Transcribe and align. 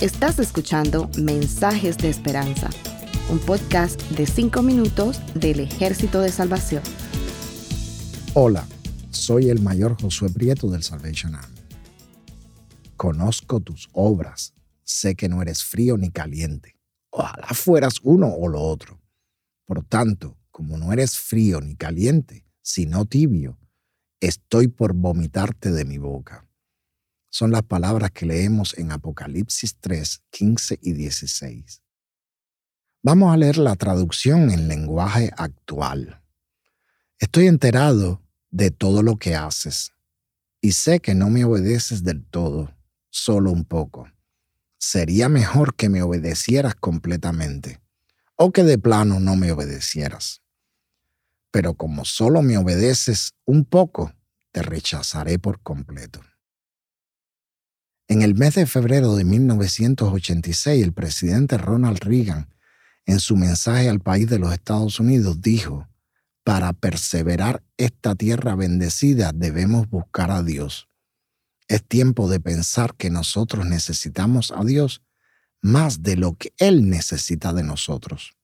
Estás 0.00 0.40
escuchando 0.40 1.08
Mensajes 1.16 1.96
de 1.96 2.08
Esperanza, 2.08 2.68
un 3.30 3.38
podcast 3.38 4.00
de 4.10 4.26
5 4.26 4.60
minutos 4.62 5.20
del 5.34 5.60
Ejército 5.60 6.20
de 6.20 6.32
Salvación. 6.32 6.82
Hola, 8.34 8.66
soy 9.10 9.48
el 9.48 9.60
mayor 9.60 10.00
Josué 10.00 10.28
Prieto 10.30 10.68
del 10.68 10.82
Salvation 10.82 11.36
Army. 11.36 11.56
Conozco 12.96 13.60
tus 13.60 13.88
obras, 13.92 14.54
sé 14.82 15.14
que 15.14 15.28
no 15.28 15.40
eres 15.40 15.62
frío 15.62 15.96
ni 15.96 16.10
caliente. 16.10 16.76
Ojalá 17.10 17.48
fueras 17.48 18.00
uno 18.02 18.26
o 18.28 18.48
lo 18.48 18.60
otro. 18.60 19.00
Por 19.66 19.84
tanto, 19.84 20.36
como 20.50 20.78
no 20.78 20.92
eres 20.92 21.16
frío 21.16 21.60
ni 21.60 21.76
caliente, 21.76 22.44
sino 22.60 23.04
tibio, 23.04 23.58
estoy 24.20 24.68
por 24.68 24.94
vomitarte 24.94 25.70
de 25.70 25.84
mi 25.84 25.98
boca. 25.98 26.48
Son 27.32 27.50
las 27.50 27.62
palabras 27.62 28.10
que 28.12 28.26
leemos 28.26 28.76
en 28.78 28.92
Apocalipsis 28.92 29.78
3, 29.80 30.22
15 30.30 30.78
y 30.82 30.92
16. 30.92 31.82
Vamos 33.02 33.32
a 33.32 33.36
leer 33.36 33.56
la 33.56 33.74
traducción 33.74 34.50
en 34.50 34.68
lenguaje 34.68 35.32
actual. 35.36 36.22
Estoy 37.18 37.46
enterado 37.46 38.22
de 38.50 38.70
todo 38.70 39.02
lo 39.02 39.16
que 39.16 39.34
haces 39.34 39.92
y 40.60 40.72
sé 40.72 41.00
que 41.00 41.14
no 41.14 41.30
me 41.30 41.44
obedeces 41.44 42.04
del 42.04 42.24
todo, 42.24 42.76
solo 43.08 43.50
un 43.50 43.64
poco. 43.64 44.08
Sería 44.78 45.28
mejor 45.30 45.74
que 45.74 45.88
me 45.88 46.02
obedecieras 46.02 46.74
completamente 46.74 47.80
o 48.36 48.52
que 48.52 48.62
de 48.62 48.76
plano 48.76 49.18
no 49.18 49.36
me 49.36 49.50
obedecieras 49.50 50.42
pero 51.52 51.74
como 51.74 52.04
solo 52.04 52.42
me 52.42 52.56
obedeces 52.56 53.34
un 53.44 53.64
poco, 53.64 54.12
te 54.50 54.62
rechazaré 54.62 55.38
por 55.38 55.60
completo. 55.60 56.20
En 58.12 58.20
el 58.20 58.34
mes 58.34 58.56
de 58.56 58.66
febrero 58.66 59.16
de 59.16 59.24
1986, 59.24 60.84
el 60.84 60.92
presidente 60.92 61.56
Ronald 61.56 62.00
Reagan, 62.00 62.54
en 63.06 63.18
su 63.18 63.36
mensaje 63.36 63.88
al 63.88 64.00
país 64.00 64.28
de 64.28 64.38
los 64.38 64.52
Estados 64.52 65.00
Unidos, 65.00 65.40
dijo, 65.40 65.88
para 66.44 66.74
perseverar 66.74 67.64
esta 67.78 68.14
tierra 68.14 68.54
bendecida 68.54 69.32
debemos 69.34 69.88
buscar 69.88 70.30
a 70.30 70.42
Dios. 70.42 70.88
Es 71.68 71.82
tiempo 71.82 72.28
de 72.28 72.38
pensar 72.38 72.94
que 72.94 73.08
nosotros 73.08 73.64
necesitamos 73.64 74.52
a 74.54 74.62
Dios 74.62 75.02
más 75.62 76.02
de 76.02 76.16
lo 76.16 76.34
que 76.34 76.52
Él 76.58 76.90
necesita 76.90 77.54
de 77.54 77.62
nosotros 77.62 78.36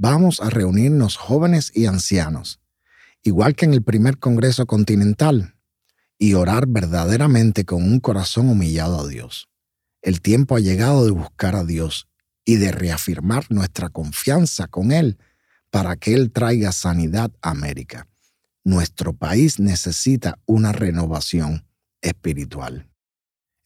vamos 0.00 0.40
a 0.40 0.48
reunirnos 0.48 1.16
jóvenes 1.16 1.72
y 1.74 1.86
ancianos, 1.86 2.60
igual 3.22 3.56
que 3.56 3.64
en 3.64 3.74
el 3.74 3.82
primer 3.82 4.18
Congreso 4.18 4.64
Continental, 4.64 5.57
y 6.18 6.34
orar 6.34 6.66
verdaderamente 6.66 7.64
con 7.64 7.84
un 7.84 8.00
corazón 8.00 8.50
humillado 8.50 9.00
a 9.00 9.06
Dios. 9.06 9.48
El 10.02 10.20
tiempo 10.20 10.56
ha 10.56 10.60
llegado 10.60 11.04
de 11.04 11.12
buscar 11.12 11.54
a 11.54 11.64
Dios 11.64 12.08
y 12.44 12.56
de 12.56 12.72
reafirmar 12.72 13.46
nuestra 13.50 13.88
confianza 13.88 14.66
con 14.66 14.90
Él 14.90 15.18
para 15.70 15.96
que 15.96 16.14
Él 16.14 16.32
traiga 16.32 16.72
sanidad 16.72 17.30
a 17.42 17.50
América. 17.50 18.08
Nuestro 18.64 19.12
país 19.12 19.60
necesita 19.60 20.38
una 20.46 20.72
renovación 20.72 21.66
espiritual. 22.00 22.88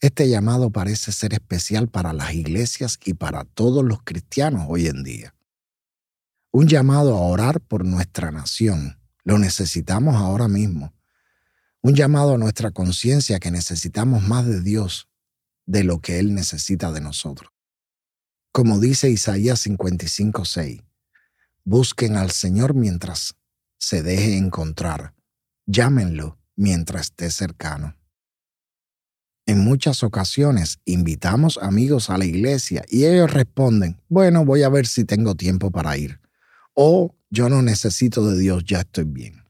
Este 0.01 0.29
llamado 0.29 0.71
parece 0.71 1.13
ser 1.13 1.33
especial 1.33 1.89
para 1.89 2.13
las 2.13 2.35
iglesias 2.35 2.99
y 3.05 3.15
para 3.15 3.45
todos 3.45 3.85
los 3.85 4.03
cristianos 4.03 4.67
hoy 4.69 4.89
en 4.89 5.05
día. 5.05 5.35
Un 6.51 6.67
llamado 6.67 7.17
a 7.17 7.21
orar 7.21 7.61
por 7.61 7.85
nuestra 7.85 8.31
nación. 8.31 8.99
Lo 9.23 9.39
necesitamos 9.39 10.17
ahora 10.17 10.49
mismo. 10.49 10.93
Un 11.83 11.95
llamado 11.95 12.35
a 12.35 12.39
nuestra 12.39 12.71
conciencia 12.71 13.41
que 13.41 13.51
necesitamos 13.51 14.23
más 14.23 14.47
de 14.47 14.61
Dios 14.61 15.09
de 15.67 15.85
lo 15.85 16.01
que 16.01 16.19
Él 16.19 16.35
necesita 16.35 16.93
de 16.93 17.01
nosotros. 17.01 17.51
Como 18.53 18.79
dice 18.79 19.11
Isaías 19.11 19.67
55:6, 19.67 20.85
busquen 21.65 22.17
al 22.17 22.31
Señor 22.31 22.75
mientras 22.75 23.35
se 23.79 24.03
deje 24.03 24.37
encontrar, 24.37 25.15
llámenlo 25.67 26.39
mientras 26.55 27.07
esté 27.07 27.31
cercano. 27.31 27.97
En 29.47 29.59
muchas 29.59 30.05
ocasiones 30.05 30.79
invitamos 30.85 31.59
amigos 31.59 32.11
a 32.11 32.19
la 32.19 32.25
iglesia 32.25 32.85
y 32.89 33.07
ellos 33.07 33.33
responden, 33.33 34.01
bueno, 34.09 34.45
voy 34.45 34.63
a 34.63 34.69
ver 34.69 34.87
si 34.87 35.05
tengo 35.05 35.35
tiempo 35.35 35.71
para 35.73 35.97
ir 35.97 36.21
o 36.75 37.15
yo 37.31 37.49
no 37.49 37.63
necesito 37.63 38.27
de 38.29 38.39
Dios, 38.39 38.65
ya 38.65 38.81
estoy 38.81 39.05
bien. 39.05 39.42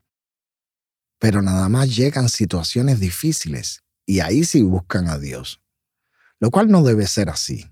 Pero 1.22 1.40
nada 1.40 1.68
más 1.68 1.94
llegan 1.94 2.28
situaciones 2.28 2.98
difíciles 2.98 3.84
y 4.04 4.18
ahí 4.18 4.42
sí 4.42 4.62
buscan 4.62 5.06
a 5.06 5.20
Dios, 5.20 5.60
lo 6.40 6.50
cual 6.50 6.68
no 6.68 6.82
debe 6.82 7.06
ser 7.06 7.30
así. 7.30 7.70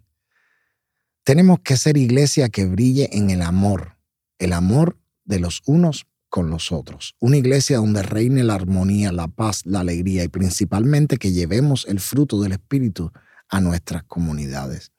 Tenemos 1.24 1.58
que 1.58 1.76
ser 1.76 1.96
iglesia 1.96 2.48
que 2.48 2.66
brille 2.66 3.08
en 3.10 3.28
el 3.30 3.42
amor, 3.42 3.96
el 4.38 4.52
amor 4.52 5.00
de 5.24 5.40
los 5.40 5.62
unos 5.66 6.06
con 6.28 6.48
los 6.48 6.70
otros. 6.70 7.16
Una 7.18 7.38
iglesia 7.38 7.78
donde 7.78 8.04
reine 8.04 8.44
la 8.44 8.54
armonía, 8.54 9.10
la 9.10 9.26
paz, 9.26 9.62
la 9.66 9.80
alegría 9.80 10.22
y 10.22 10.28
principalmente 10.28 11.16
que 11.16 11.32
llevemos 11.32 11.86
el 11.88 11.98
fruto 11.98 12.40
del 12.40 12.52
Espíritu 12.52 13.10
a 13.48 13.60
nuestras 13.60 14.04
comunidades. 14.04 14.92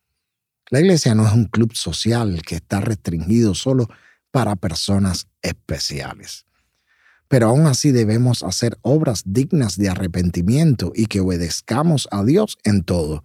La 0.69 0.81
iglesia 0.81 1.15
no 1.15 1.25
es 1.25 1.31
un 1.31 1.45
club 1.45 1.73
social 1.73 2.41
que 2.41 2.55
está 2.55 2.81
restringido 2.81 3.55
solo 3.55 3.87
para 4.29 4.57
personas 4.57 5.29
especiales. 5.41 6.45
Pero 7.31 7.47
aún 7.47 7.65
así 7.65 7.93
debemos 7.93 8.43
hacer 8.43 8.77
obras 8.81 9.23
dignas 9.25 9.77
de 9.77 9.87
arrepentimiento 9.87 10.91
y 10.93 11.05
que 11.05 11.21
obedezcamos 11.21 12.09
a 12.11 12.25
Dios 12.25 12.57
en 12.65 12.83
todo. 12.83 13.23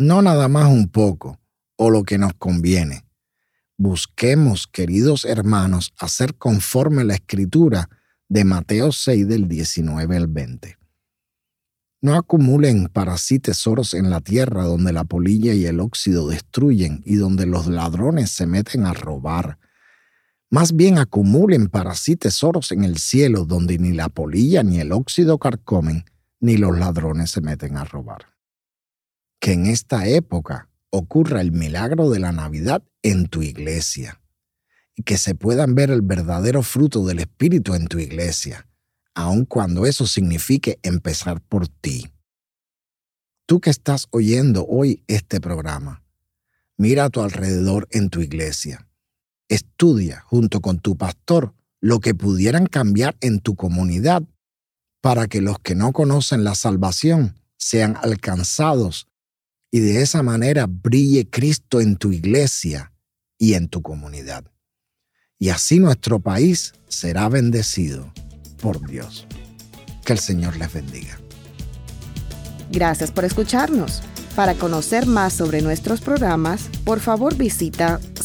No 0.00 0.20
nada 0.20 0.48
más 0.48 0.66
un 0.72 0.88
poco 0.88 1.38
o 1.76 1.90
lo 1.90 2.02
que 2.02 2.18
nos 2.18 2.34
conviene. 2.34 3.04
Busquemos, 3.76 4.66
queridos 4.66 5.24
hermanos, 5.24 5.94
hacer 6.00 6.34
conforme 6.34 7.04
la 7.04 7.14
escritura 7.14 7.88
de 8.28 8.42
Mateo 8.42 8.90
6 8.90 9.28
del 9.28 9.46
19 9.46 10.16
al 10.16 10.26
20. 10.26 10.76
No 12.02 12.16
acumulen 12.16 12.88
para 12.88 13.16
sí 13.18 13.38
tesoros 13.38 13.94
en 13.94 14.10
la 14.10 14.20
tierra 14.20 14.64
donde 14.64 14.92
la 14.92 15.04
polilla 15.04 15.54
y 15.54 15.64
el 15.66 15.78
óxido 15.78 16.26
destruyen 16.26 17.04
y 17.04 17.14
donde 17.14 17.46
los 17.46 17.68
ladrones 17.68 18.32
se 18.32 18.48
meten 18.48 18.84
a 18.84 18.94
robar. 18.94 19.60
Más 20.50 20.74
bien 20.74 20.98
acumulen 20.98 21.68
para 21.68 21.94
sí 21.94 22.16
tesoros 22.16 22.72
en 22.72 22.84
el 22.84 22.98
cielo 22.98 23.44
donde 23.44 23.78
ni 23.78 23.92
la 23.92 24.08
polilla 24.08 24.62
ni 24.62 24.80
el 24.80 24.92
óxido 24.92 25.38
carcomen, 25.38 26.04
ni 26.40 26.56
los 26.56 26.78
ladrones 26.78 27.30
se 27.30 27.40
meten 27.40 27.76
a 27.76 27.84
robar. 27.84 28.34
Que 29.40 29.52
en 29.52 29.66
esta 29.66 30.08
época 30.08 30.70
ocurra 30.90 31.40
el 31.40 31.52
milagro 31.52 32.10
de 32.10 32.18
la 32.18 32.32
Navidad 32.32 32.82
en 33.02 33.26
tu 33.26 33.42
iglesia 33.42 34.20
y 34.94 35.02
que 35.02 35.18
se 35.18 35.34
puedan 35.34 35.74
ver 35.74 35.90
el 35.90 36.02
verdadero 36.02 36.62
fruto 36.62 37.04
del 37.04 37.18
Espíritu 37.18 37.74
en 37.74 37.86
tu 37.86 37.98
iglesia 37.98 38.68
aun 39.18 39.46
cuando 39.46 39.84
eso 39.84 40.06
signifique 40.06 40.78
empezar 40.84 41.40
por 41.40 41.66
ti. 41.66 42.12
Tú 43.46 43.60
que 43.60 43.70
estás 43.70 44.06
oyendo 44.12 44.64
hoy 44.64 45.02
este 45.08 45.40
programa, 45.40 46.04
mira 46.76 47.06
a 47.06 47.10
tu 47.10 47.20
alrededor 47.20 47.88
en 47.90 48.10
tu 48.10 48.20
iglesia. 48.20 48.87
Estudia 49.48 50.20
junto 50.26 50.60
con 50.60 50.78
tu 50.78 50.96
pastor 50.96 51.54
lo 51.80 52.00
que 52.00 52.14
pudieran 52.14 52.66
cambiar 52.66 53.16
en 53.20 53.40
tu 53.40 53.54
comunidad 53.54 54.22
para 55.00 55.26
que 55.26 55.40
los 55.40 55.58
que 55.58 55.74
no 55.74 55.92
conocen 55.92 56.44
la 56.44 56.54
salvación 56.54 57.36
sean 57.56 57.96
alcanzados 58.02 59.08
y 59.70 59.80
de 59.80 60.02
esa 60.02 60.22
manera 60.22 60.66
brille 60.66 61.28
Cristo 61.28 61.80
en 61.80 61.96
tu 61.96 62.12
iglesia 62.12 62.92
y 63.38 63.54
en 63.54 63.68
tu 63.68 63.82
comunidad. 63.82 64.44
Y 65.38 65.50
así 65.50 65.78
nuestro 65.78 66.18
país 66.20 66.74
será 66.88 67.28
bendecido 67.28 68.12
por 68.60 68.86
Dios. 68.86 69.26
Que 70.04 70.14
el 70.14 70.18
Señor 70.18 70.56
les 70.56 70.72
bendiga. 70.72 71.18
Gracias 72.70 73.12
por 73.12 73.24
escucharnos. 73.24 74.02
Para 74.34 74.54
conocer 74.54 75.06
más 75.06 75.32
sobre 75.32 75.62
nuestros 75.62 76.00
programas, 76.00 76.68
por 76.84 77.00
favor 77.00 77.36
visita 77.36 78.00